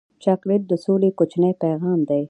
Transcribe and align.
چاکلېټ 0.23 0.61
د 0.67 0.73
سولې 0.83 1.09
کوچنی 1.17 1.51
پیغام 1.63 1.99
دی. 2.09 2.19